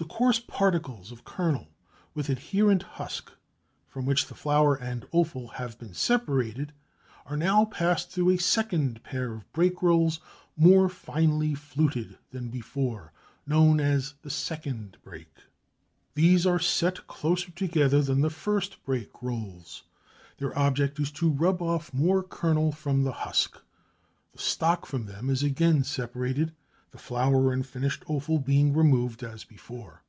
[0.00, 1.66] The coarse particles of kernel
[2.14, 3.32] with adherent husk
[3.88, 6.72] from which the flour and offal have been separated
[7.26, 10.20] are now passed through a second pair of break rolls
[10.56, 13.12] more finely fluted than before,
[13.44, 15.34] known as the second break.
[16.14, 19.82] These are set closer together than the first break rolls.
[20.36, 23.58] Their object is to rub off more kernel from the husk.
[24.30, 26.54] The stock from them is again separated,
[26.90, 30.02] the flour and finished offal being removed as before.